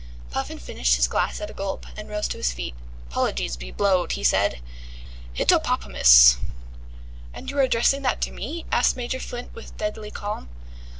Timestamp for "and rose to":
1.95-2.37